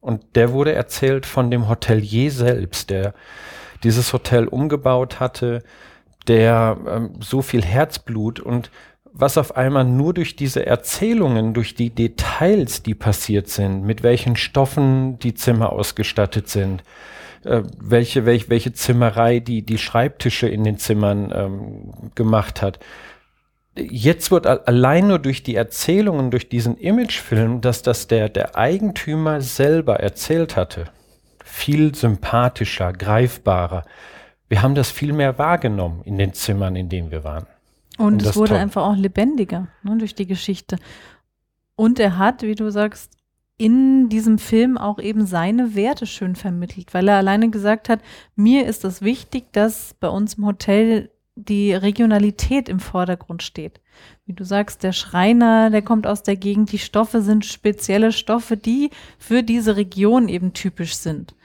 Und 0.07 0.37
der 0.37 0.53
wurde 0.53 0.71
erzählt 0.71 1.25
von 1.25 1.51
dem 1.51 1.67
Hotelier 1.67 2.31
selbst, 2.31 2.91
der 2.91 3.13
dieses 3.83 4.13
Hotel 4.13 4.47
umgebaut 4.47 5.19
hatte, 5.19 5.63
der 6.29 6.77
ähm, 6.87 7.09
so 7.19 7.41
viel 7.41 7.61
Herzblut 7.61 8.39
und 8.39 8.71
was 9.11 9.37
auf 9.37 9.57
einmal 9.57 9.83
nur 9.83 10.13
durch 10.13 10.37
diese 10.37 10.65
Erzählungen, 10.65 11.53
durch 11.53 11.75
die 11.75 11.89
Details, 11.89 12.83
die 12.83 12.95
passiert 12.95 13.49
sind, 13.49 13.83
mit 13.83 14.01
welchen 14.01 14.37
Stoffen 14.37 15.19
die 15.19 15.33
Zimmer 15.33 15.73
ausgestattet 15.73 16.47
sind, 16.47 16.83
äh, 17.43 17.63
welche, 17.77 18.25
welche, 18.25 18.47
welche 18.47 18.71
Zimmerei 18.71 19.41
die, 19.41 19.63
die 19.63 19.77
Schreibtische 19.77 20.47
in 20.47 20.63
den 20.63 20.77
Zimmern 20.77 21.33
ähm, 21.35 22.11
gemacht 22.15 22.61
hat, 22.61 22.79
jetzt 23.77 24.31
wird 24.31 24.47
allein 24.47 25.07
nur 25.07 25.19
durch 25.19 25.43
die 25.43 25.55
Erzählungen, 25.55 26.31
durch 26.31 26.49
diesen 26.49 26.77
Imagefilm, 26.77 27.61
dass 27.61 27.81
das 27.81 28.07
der, 28.07 28.29
der 28.29 28.55
Eigentümer 28.55 29.41
selber 29.41 29.99
erzählt 29.99 30.55
hatte, 30.55 30.85
viel 31.43 31.95
sympathischer, 31.95 32.93
greifbarer. 32.93 33.83
Wir 34.49 34.61
haben 34.61 34.75
das 34.75 34.91
viel 34.91 35.13
mehr 35.13 35.37
wahrgenommen 35.37 36.01
in 36.05 36.17
den 36.17 36.33
Zimmern, 36.33 36.75
in 36.75 36.89
denen 36.89 37.11
wir 37.11 37.23
waren. 37.23 37.47
Und, 37.97 38.05
Und 38.05 38.21
es 38.23 38.35
wurde 38.35 38.49
toll. 38.49 38.59
einfach 38.59 38.83
auch 38.83 38.95
lebendiger 38.95 39.67
ne, 39.83 39.97
durch 39.97 40.15
die 40.15 40.27
Geschichte. 40.27 40.77
Und 41.75 41.99
er 41.99 42.17
hat, 42.17 42.43
wie 42.43 42.55
du 42.55 42.69
sagst, 42.69 43.13
in 43.57 44.09
diesem 44.09 44.37
Film 44.37 44.77
auch 44.77 44.99
eben 44.99 45.25
seine 45.25 45.73
Werte 45.73 46.05
schön 46.05 46.35
vermittelt, 46.35 46.93
weil 46.93 47.07
er 47.07 47.17
alleine 47.17 47.49
gesagt 47.49 47.89
hat, 47.89 48.01
mir 48.35 48.67
ist 48.67 48.85
es 48.85 49.01
wichtig, 49.01 49.51
dass 49.51 49.95
bei 49.99 50.09
uns 50.09 50.35
im 50.35 50.45
Hotel 50.45 51.09
die 51.37 51.73
Regionalität 51.73 52.67
im 52.67 52.79
Vordergrund 52.79 53.43
steht. 53.43 53.79
Wie 54.25 54.33
du 54.33 54.43
sagst, 54.43 54.83
der 54.83 54.91
Schreiner, 54.91 55.69
der 55.69 55.81
kommt 55.81 56.07
aus 56.07 56.23
der 56.23 56.35
Gegend, 56.35 56.71
die 56.71 56.79
Stoffe 56.79 57.21
sind 57.21 57.45
spezielle 57.45 58.11
Stoffe, 58.11 58.57
die 58.57 58.89
für 59.19 59.43
diese 59.43 59.77
Region 59.77 60.29
eben 60.29 60.53
typisch 60.53 60.95
sind. 60.95 61.35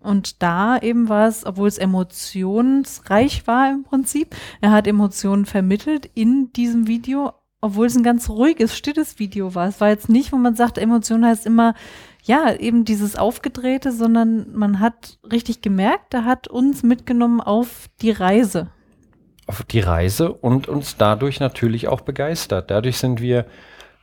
Und 0.00 0.42
da 0.42 0.78
eben 0.78 1.08
war 1.08 1.28
es, 1.28 1.44
obwohl 1.44 1.68
es 1.68 1.78
emotionsreich 1.78 3.46
war 3.46 3.70
im 3.70 3.84
Prinzip, 3.84 4.34
er 4.60 4.70
hat 4.70 4.86
Emotionen 4.86 5.46
vermittelt 5.46 6.08
in 6.14 6.52
diesem 6.52 6.86
Video, 6.86 7.32
obwohl 7.60 7.86
es 7.86 7.96
ein 7.96 8.04
ganz 8.04 8.28
ruhiges, 8.28 8.76
stilles 8.76 9.18
Video 9.18 9.54
war. 9.54 9.68
Es 9.68 9.80
war 9.80 9.88
jetzt 9.88 10.08
nicht, 10.08 10.32
wo 10.32 10.36
man 10.36 10.54
sagt, 10.54 10.78
Emotion 10.78 11.26
heißt 11.26 11.44
immer, 11.44 11.74
ja, 12.22 12.54
eben 12.54 12.84
dieses 12.84 13.16
Aufgedrehte, 13.16 13.92
sondern 13.92 14.56
man 14.56 14.80
hat 14.80 15.18
richtig 15.30 15.60
gemerkt, 15.60 16.14
er 16.14 16.24
hat 16.24 16.48
uns 16.48 16.82
mitgenommen 16.82 17.40
auf 17.40 17.88
die 18.00 18.10
Reise 18.10 18.70
auf 19.46 19.62
die 19.62 19.80
Reise 19.80 20.32
und 20.32 20.68
uns 20.68 20.96
dadurch 20.96 21.40
natürlich 21.40 21.88
auch 21.88 22.00
begeistert. 22.00 22.70
Dadurch 22.70 22.98
sind 22.98 23.20
wir 23.20 23.46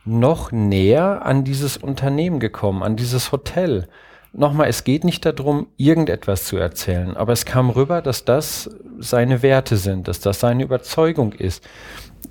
noch 0.04 0.52
näher 0.52 1.24
an 1.24 1.44
dieses 1.44 1.76
Unternehmen 1.76 2.40
gekommen, 2.40 2.82
an 2.82 2.96
dieses 2.96 3.32
Hotel. 3.32 3.88
Nochmal, 4.32 4.68
es 4.68 4.84
geht 4.84 5.04
nicht 5.04 5.24
darum, 5.24 5.68
irgendetwas 5.76 6.44
zu 6.44 6.56
erzählen, 6.56 7.16
aber 7.16 7.32
es 7.32 7.44
kam 7.44 7.70
rüber, 7.70 8.02
dass 8.02 8.24
das 8.24 8.70
seine 8.98 9.42
Werte 9.42 9.76
sind, 9.76 10.08
dass 10.08 10.20
das 10.20 10.40
seine 10.40 10.64
Überzeugung 10.64 11.32
ist, 11.32 11.64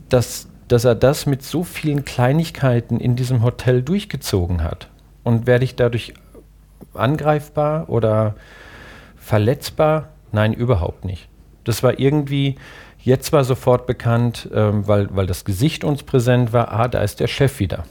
dass, 0.09 0.49
dass 0.67 0.85
er 0.85 0.95
das 0.95 1.25
mit 1.25 1.43
so 1.43 1.63
vielen 1.63 2.03
Kleinigkeiten 2.03 2.99
in 2.99 3.15
diesem 3.15 3.41
Hotel 3.41 3.81
durchgezogen 3.81 4.63
hat. 4.63 4.89
Und 5.23 5.47
werde 5.47 5.63
ich 5.63 5.75
dadurch 5.75 6.13
angreifbar 6.93 7.89
oder 7.89 8.35
verletzbar? 9.15 10.09
Nein, 10.31 10.53
überhaupt 10.53 11.05
nicht. 11.05 11.29
Das 11.63 11.83
war 11.83 11.99
irgendwie, 11.99 12.57
Jetzt 13.03 13.33
war 13.33 13.43
sofort 13.43 13.85
bekannt, 13.85 14.49
ähm, 14.53 14.87
weil, 14.87 15.13
weil 15.13 15.27
das 15.27 15.43
Gesicht 15.43 15.83
uns 15.83 16.03
präsent 16.03 16.53
war, 16.53 16.71
ah, 16.71 16.87
da 16.87 17.01
ist 17.01 17.19
der 17.19 17.27
Chef 17.27 17.59
wieder. 17.59 17.83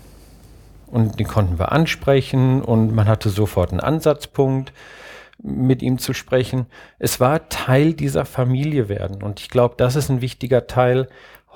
Und 0.87 1.21
den 1.21 1.27
konnten 1.27 1.59
wir 1.59 1.71
ansprechen 1.71 2.63
und 2.63 2.95
man 2.95 3.07
hatte 3.09 3.29
sofort 3.29 3.73
einen 3.73 3.81
Ansatzpunkt, 3.81 4.73
mit 5.43 5.83
ihm 5.83 5.99
zu 5.99 6.15
sprechen. 6.15 6.67
Es 6.99 7.21
war 7.21 7.51
Teil 7.51 7.93
dieser 7.93 8.25
Familie 8.25 8.89
werden. 8.89 9.23
Und 9.23 9.41
ich 9.41 9.51
glaube, 9.51 9.75
das 9.77 9.97
ist 9.97 10.09
ein 10.09 10.23
wichtiger 10.23 10.67
Teil. 10.67 11.09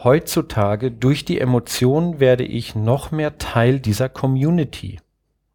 Heutzutage, 0.04 0.90
durch 0.90 1.24
die 1.24 1.40
Emotionen, 1.40 2.20
werde 2.20 2.44
ich 2.44 2.74
noch 2.74 3.10
mehr 3.10 3.38
Teil 3.38 3.80
dieser 3.80 4.10
Community. 4.10 4.98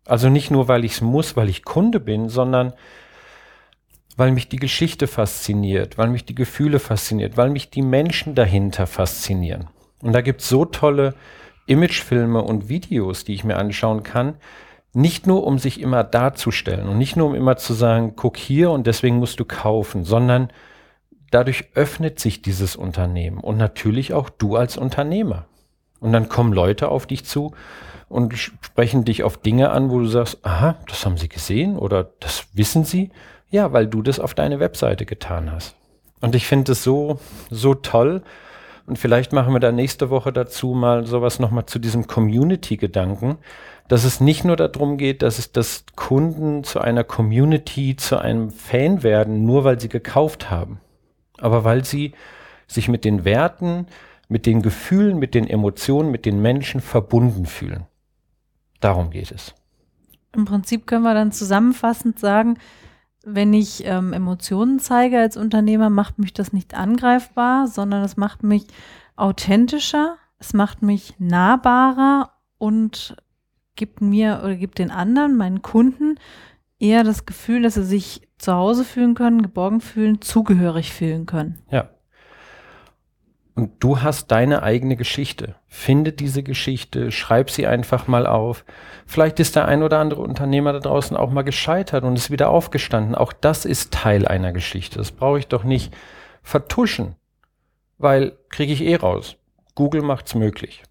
Also 0.05 0.29
nicht 0.29 0.49
nur, 0.49 0.67
weil 0.67 0.85
ich 0.85 0.93
es 0.93 1.01
muss, 1.01 1.35
weil 1.35 1.49
ich 1.49 1.65
Kunde 1.65 1.99
bin, 1.99 2.29
sondern 2.29 2.73
weil 4.17 4.31
mich 4.31 4.49
die 4.49 4.57
Geschichte 4.57 5.07
fasziniert, 5.07 5.97
weil 5.97 6.09
mich 6.09 6.25
die 6.25 6.35
Gefühle 6.35 6.79
fasziniert, 6.79 7.37
weil 7.37 7.49
mich 7.49 7.69
die 7.69 7.81
Menschen 7.81 8.35
dahinter 8.35 8.87
faszinieren. 8.87 9.67
Und 10.01 10.13
da 10.13 10.21
gibt 10.21 10.41
es 10.41 10.49
so 10.49 10.65
tolle 10.65 11.15
Imagefilme 11.67 12.41
und 12.41 12.69
Videos, 12.69 13.23
die 13.23 13.33
ich 13.33 13.43
mir 13.43 13.57
anschauen 13.57 14.03
kann, 14.03 14.35
nicht 14.93 15.25
nur 15.25 15.45
um 15.45 15.57
sich 15.57 15.79
immer 15.79 16.03
darzustellen 16.03 16.89
und 16.89 16.97
nicht 16.97 17.15
nur 17.15 17.27
um 17.27 17.35
immer 17.35 17.55
zu 17.55 17.73
sagen, 17.73 18.13
guck 18.15 18.35
hier 18.35 18.71
und 18.71 18.87
deswegen 18.87 19.17
musst 19.17 19.39
du 19.39 19.45
kaufen, 19.45 20.03
sondern 20.03 20.51
dadurch 21.29 21.69
öffnet 21.75 22.19
sich 22.19 22.41
dieses 22.41 22.75
Unternehmen 22.75 23.39
und 23.39 23.57
natürlich 23.57 24.13
auch 24.13 24.29
du 24.29 24.57
als 24.57 24.77
Unternehmer. 24.77 25.45
Und 26.01 26.11
dann 26.11 26.29
kommen 26.29 26.51
Leute 26.51 26.89
auf 26.89 27.05
dich 27.05 27.25
zu 27.25 27.53
und 28.11 28.37
sprechen 28.37 29.05
dich 29.05 29.23
auf 29.23 29.37
Dinge 29.37 29.71
an, 29.71 29.89
wo 29.89 29.99
du 29.99 30.05
sagst, 30.05 30.45
aha, 30.45 30.77
das 30.87 31.05
haben 31.05 31.17
sie 31.17 31.29
gesehen 31.29 31.77
oder 31.77 32.11
das 32.19 32.47
wissen 32.53 32.83
sie 32.83 33.11
ja, 33.51 33.73
weil 33.73 33.85
du 33.85 34.01
das 34.01 34.19
auf 34.19 34.33
deine 34.33 34.59
Webseite 34.59 35.05
getan 35.05 35.51
hast. 35.51 35.75
Und 36.21 36.35
ich 36.35 36.47
finde 36.47 36.71
es 36.71 36.83
so, 36.83 37.19
so 37.49 37.75
toll. 37.75 38.23
Und 38.87 38.97
vielleicht 38.97 39.33
machen 39.33 39.53
wir 39.53 39.59
da 39.59 39.71
nächste 39.71 40.09
Woche 40.09 40.31
dazu 40.33 40.69
mal 40.69 41.05
sowas 41.05 41.39
nochmal 41.39 41.65
zu 41.65 41.77
diesem 41.77 42.07
Community-Gedanken, 42.07 43.37
dass 43.87 44.05
es 44.05 44.21
nicht 44.21 44.45
nur 44.45 44.55
darum 44.55 44.97
geht, 44.97 45.21
dass 45.21 45.37
es 45.37 45.51
das 45.51 45.85
Kunden 45.95 46.63
zu 46.63 46.79
einer 46.79 47.03
Community, 47.03 47.95
zu 47.95 48.17
einem 48.17 48.49
Fan 48.49 49.03
werden, 49.03 49.45
nur 49.45 49.63
weil 49.63 49.79
sie 49.79 49.89
gekauft 49.89 50.49
haben. 50.49 50.79
aber 51.37 51.63
weil 51.63 51.83
sie 51.83 52.13
sich 52.67 52.87
mit 52.87 53.03
den 53.03 53.25
Werten, 53.25 53.87
mit 54.29 54.45
den 54.45 54.61
Gefühlen, 54.61 55.17
mit 55.17 55.33
den 55.33 55.47
Emotionen, 55.47 56.11
mit 56.11 56.25
den 56.25 56.41
Menschen 56.41 56.79
verbunden 56.81 57.47
fühlen. 57.47 57.87
Darum 58.81 59.09
geht 59.09 59.31
es. 59.31 59.55
Im 60.35 60.45
Prinzip 60.45 60.87
können 60.87 61.03
wir 61.03 61.13
dann 61.13 61.31
zusammenfassend 61.31 62.19
sagen, 62.19 62.57
wenn 63.23 63.53
ich 63.53 63.85
ähm, 63.85 64.13
Emotionen 64.13 64.79
zeige 64.79 65.19
als 65.19 65.37
Unternehmer, 65.37 65.89
macht 65.89 66.19
mich 66.19 66.33
das 66.33 66.53
nicht 66.53 66.73
angreifbar, 66.73 67.67
sondern 67.67 68.03
es 68.03 68.17
macht 68.17 68.43
mich 68.43 68.65
authentischer, 69.15 70.17
es 70.39 70.53
macht 70.53 70.81
mich 70.81 71.15
nahbarer 71.19 72.31
und 72.57 73.15
gibt 73.75 74.01
mir 74.01 74.41
oder 74.43 74.55
gibt 74.55 74.79
den 74.79 74.91
anderen, 74.91 75.37
meinen 75.37 75.61
Kunden, 75.61 76.15
eher 76.79 77.03
das 77.03 77.25
Gefühl, 77.25 77.61
dass 77.61 77.75
sie 77.75 77.83
sich 77.83 78.27
zu 78.37 78.53
Hause 78.53 78.83
fühlen 78.83 79.13
können, 79.13 79.43
geborgen 79.43 79.81
fühlen, 79.81 80.21
zugehörig 80.21 80.91
fühlen 80.91 81.27
können. 81.27 81.59
Ja. 81.69 81.89
Du 83.79 84.01
hast 84.01 84.31
deine 84.31 84.63
eigene 84.63 84.95
Geschichte. 84.95 85.55
Finde 85.67 86.13
diese 86.13 86.43
Geschichte, 86.43 87.11
schreib 87.11 87.49
sie 87.49 87.67
einfach 87.67 88.07
mal 88.07 88.25
auf. 88.25 88.65
Vielleicht 89.05 89.39
ist 89.39 89.55
der 89.55 89.67
ein 89.67 89.83
oder 89.83 89.99
andere 89.99 90.21
Unternehmer 90.21 90.73
da 90.73 90.79
draußen 90.79 91.17
auch 91.17 91.31
mal 91.31 91.43
gescheitert 91.43 92.03
und 92.03 92.15
ist 92.15 92.31
wieder 92.31 92.49
aufgestanden. 92.49 93.15
Auch 93.15 93.33
das 93.33 93.65
ist 93.65 93.93
Teil 93.93 94.27
einer 94.27 94.51
Geschichte. 94.53 94.97
Das 94.97 95.11
brauche 95.11 95.39
ich 95.39 95.47
doch 95.47 95.63
nicht 95.63 95.93
vertuschen, 96.43 97.15
weil 97.97 98.37
kriege 98.49 98.73
ich 98.73 98.83
eh 98.83 98.95
raus. 98.95 99.35
Google 99.75 100.01
macht's 100.01 100.35
möglich. 100.35 100.83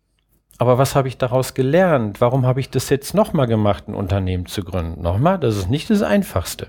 Aber 0.58 0.76
was 0.76 0.94
habe 0.94 1.08
ich 1.08 1.16
daraus 1.16 1.54
gelernt? 1.54 2.20
Warum 2.20 2.44
habe 2.44 2.60
ich 2.60 2.68
das 2.68 2.90
jetzt 2.90 3.14
nochmal 3.14 3.46
gemacht, 3.46 3.88
ein 3.88 3.94
Unternehmen 3.94 4.46
zu 4.46 4.62
gründen? 4.62 5.00
Nochmal, 5.00 5.38
das 5.38 5.56
ist 5.56 5.70
nicht 5.70 5.88
das 5.88 6.02
Einfachste. 6.02 6.68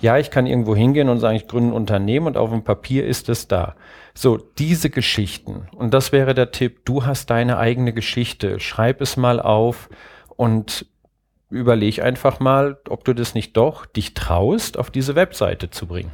Ja, 0.00 0.16
ich 0.18 0.30
kann 0.30 0.46
irgendwo 0.46 0.74
hingehen 0.74 1.08
und 1.08 1.18
sagen, 1.18 1.36
ich 1.36 1.46
gründe 1.46 1.70
ein 1.70 1.76
Unternehmen 1.76 2.26
und 2.26 2.36
auf 2.36 2.50
dem 2.50 2.64
Papier 2.64 3.06
ist 3.06 3.28
es 3.28 3.48
da. 3.48 3.74
So, 4.14 4.36
diese 4.36 4.90
Geschichten. 4.90 5.68
Und 5.76 5.92
das 5.92 6.12
wäre 6.12 6.34
der 6.34 6.50
Tipp. 6.52 6.84
Du 6.84 7.04
hast 7.04 7.30
deine 7.30 7.58
eigene 7.58 7.92
Geschichte. 7.92 8.60
Schreib 8.60 9.00
es 9.00 9.16
mal 9.16 9.40
auf 9.40 9.90
und 10.36 10.86
überleg 11.50 12.00
einfach 12.00 12.40
mal, 12.40 12.78
ob 12.88 13.04
du 13.04 13.12
das 13.12 13.34
nicht 13.34 13.56
doch 13.56 13.84
dich 13.84 14.14
traust, 14.14 14.78
auf 14.78 14.90
diese 14.90 15.16
Webseite 15.16 15.70
zu 15.70 15.86
bringen. 15.86 16.12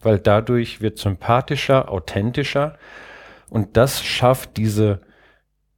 Weil 0.00 0.18
dadurch 0.18 0.80
wird 0.80 0.98
sympathischer, 0.98 1.90
authentischer 1.90 2.78
und 3.50 3.76
das 3.76 4.02
schafft 4.02 4.56
diese 4.56 5.00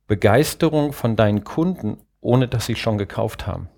Begeisterung 0.07 0.93
von 0.93 1.17
deinen 1.17 1.43
Kunden, 1.43 1.99
ohne 2.21 2.47
dass 2.47 2.67
sie 2.67 2.77
schon 2.77 2.99
gekauft 2.99 3.47
haben. 3.47 3.69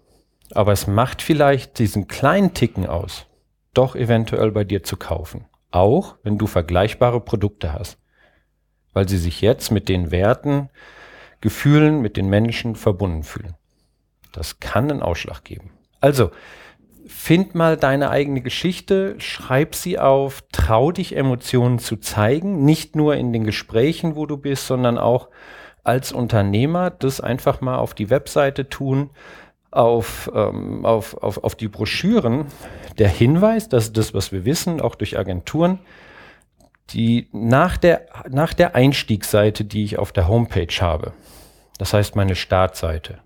Aber 0.52 0.72
es 0.72 0.86
macht 0.86 1.22
vielleicht 1.22 1.78
diesen 1.78 2.08
kleinen 2.08 2.54
Ticken 2.54 2.86
aus, 2.86 3.26
doch 3.72 3.96
eventuell 3.96 4.52
bei 4.52 4.64
dir 4.64 4.82
zu 4.82 4.96
kaufen. 4.96 5.46
Auch 5.70 6.16
wenn 6.22 6.38
du 6.38 6.46
vergleichbare 6.46 7.20
Produkte 7.20 7.72
hast. 7.72 7.98
Weil 8.92 9.08
sie 9.08 9.18
sich 9.18 9.40
jetzt 9.40 9.70
mit 9.70 9.88
den 9.88 10.10
Werten, 10.10 10.68
Gefühlen, 11.40 12.00
mit 12.00 12.16
den 12.16 12.28
Menschen 12.28 12.76
verbunden 12.76 13.22
fühlen. 13.22 13.54
Das 14.32 14.60
kann 14.60 14.90
einen 14.90 15.02
Ausschlag 15.02 15.44
geben. 15.44 15.70
Also, 16.00 16.30
find 17.06 17.54
mal 17.54 17.76
deine 17.76 18.10
eigene 18.10 18.40
Geschichte, 18.40 19.14
schreib 19.18 19.74
sie 19.74 19.98
auf, 19.98 20.42
trau 20.52 20.90
dich 20.90 21.16
Emotionen 21.16 21.78
zu 21.78 21.96
zeigen, 21.96 22.64
nicht 22.64 22.96
nur 22.96 23.16
in 23.16 23.32
den 23.32 23.44
Gesprächen, 23.44 24.16
wo 24.16 24.26
du 24.26 24.36
bist, 24.36 24.66
sondern 24.66 24.98
auch 24.98 25.28
als 25.82 26.12
Unternehmer 26.12 26.90
das 26.90 27.20
einfach 27.20 27.60
mal 27.60 27.76
auf 27.76 27.94
die 27.94 28.10
Webseite 28.10 28.68
tun, 28.68 29.10
auf, 29.74 30.30
ähm, 30.34 30.84
auf, 30.84 31.14
auf, 31.22 31.42
auf 31.42 31.54
die 31.54 31.68
Broschüren. 31.68 32.46
Der 32.98 33.08
Hinweis, 33.08 33.68
dass 33.68 33.92
das, 33.92 34.14
was 34.14 34.32
wir 34.32 34.44
wissen, 34.44 34.80
auch 34.80 34.94
durch 34.94 35.18
Agenturen, 35.18 35.80
die 36.90 37.28
nach 37.32 37.76
der, 37.76 38.06
nach 38.28 38.54
der 38.54 38.74
Einstiegsseite, 38.74 39.64
die 39.64 39.84
ich 39.84 39.98
auf 39.98 40.12
der 40.12 40.28
Homepage 40.28 40.74
habe, 40.80 41.12
das 41.78 41.92
heißt 41.92 42.14
meine 42.14 42.36
Startseite, 42.36 43.18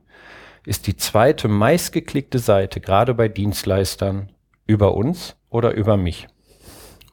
ist 0.64 0.87
die 0.87 0.97
zweite 0.97 1.49
meistgeklickte 1.49 2.38
Seite, 2.38 2.81
gerade 2.81 3.14
bei 3.14 3.28
Dienstleistern, 3.28 4.31
über 4.67 4.95
uns 4.95 5.37
oder 5.50 5.73
über 5.73 5.97
mich. 5.97 6.28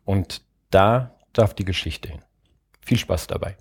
Und 0.03 0.41
da 0.71 1.15
darf 1.33 1.53
die 1.53 1.65
Geschichte 1.65 2.09
hin. 2.09 2.21
Viel 2.81 2.97
Spaß 2.97 3.27
dabei. 3.27 3.55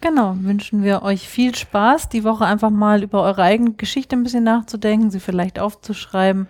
Genau, 0.00 0.34
wünschen 0.40 0.82
wir 0.82 1.02
euch 1.02 1.28
viel 1.28 1.54
Spaß, 1.54 2.08
die 2.08 2.24
Woche 2.24 2.44
einfach 2.44 2.70
mal 2.70 3.02
über 3.02 3.22
eure 3.22 3.42
eigene 3.42 3.72
Geschichte 3.72 4.14
ein 4.14 4.22
bisschen 4.22 4.44
nachzudenken, 4.44 5.10
sie 5.10 5.20
vielleicht 5.20 5.58
aufzuschreiben. 5.58 6.48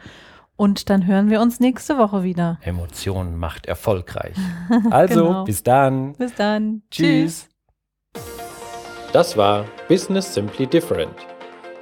Und 0.56 0.88
dann 0.88 1.06
hören 1.06 1.30
wir 1.30 1.40
uns 1.40 1.60
nächste 1.60 1.98
Woche 1.98 2.22
wieder. 2.22 2.58
Emotion 2.62 3.36
macht 3.36 3.66
erfolgreich. 3.66 4.36
Also, 4.90 5.26
genau. 5.26 5.44
bis 5.44 5.62
dann. 5.62 6.14
Bis 6.14 6.34
dann. 6.34 6.82
Tschüss. 6.90 7.48
Das 9.12 9.36
war 9.36 9.64
Business 9.88 10.34
Simply 10.34 10.66
Different, 10.66 11.14